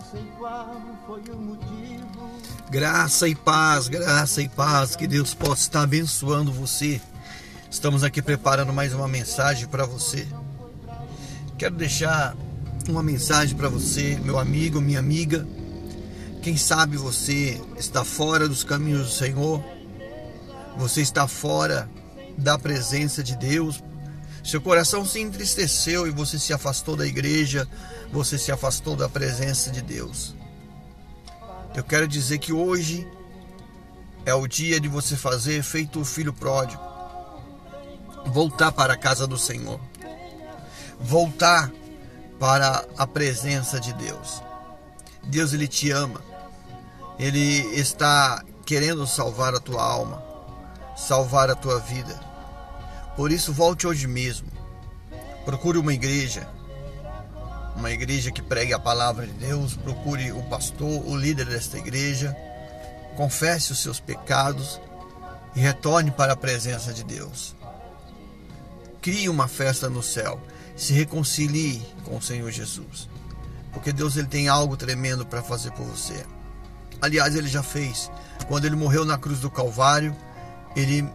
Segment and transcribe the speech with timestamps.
[0.00, 2.30] sei qual foi o motivo.
[2.70, 7.00] Graça e paz, graça e paz, que Deus possa estar abençoando você.
[7.70, 10.26] Estamos aqui preparando mais uma mensagem para você.
[11.58, 12.34] Quero deixar
[12.88, 15.46] uma mensagem para você, meu amigo, minha amiga.
[16.42, 19.62] Quem sabe você está fora dos caminhos do Senhor,
[20.76, 21.88] você está fora
[22.38, 23.82] da presença de Deus,
[24.42, 27.68] seu coração se entristeceu e você se afastou da igreja,
[28.12, 30.34] você se afastou da presença de Deus.
[31.74, 33.06] Eu quero dizer que hoje
[34.24, 36.82] é o dia de você fazer feito o filho pródigo.
[38.26, 39.80] Voltar para a casa do Senhor.
[40.98, 41.70] Voltar
[42.38, 44.42] para a presença de Deus.
[45.24, 46.20] Deus ele te ama.
[47.18, 50.22] Ele está querendo salvar a tua alma,
[50.96, 52.29] salvar a tua vida.
[53.20, 54.48] Por isso, volte hoje mesmo.
[55.44, 56.48] Procure uma igreja,
[57.76, 59.76] uma igreja que pregue a palavra de Deus.
[59.76, 62.34] Procure o pastor, o líder desta igreja.
[63.18, 64.80] Confesse os seus pecados
[65.54, 67.54] e retorne para a presença de Deus.
[69.02, 70.40] Crie uma festa no céu.
[70.74, 73.06] Se reconcilie com o Senhor Jesus.
[73.74, 76.24] Porque Deus ele tem algo tremendo para fazer por você.
[77.02, 78.10] Aliás, ele já fez.
[78.48, 80.16] Quando ele morreu na cruz do Calvário,
[80.74, 81.06] ele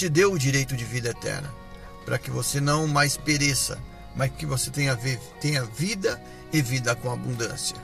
[0.00, 1.52] te deu o direito de vida eterna,
[2.06, 3.78] para que você não mais pereça,
[4.16, 4.98] mas que você tenha,
[5.38, 6.18] tenha vida
[6.50, 7.76] e vida com abundância.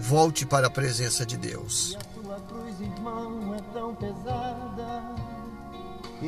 [0.00, 1.92] Volte para a presença de Deus.
[1.92, 5.32] E a tua cruz, irmão, é tão pesada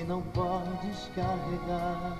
[0.02, 2.18] não podes carregar.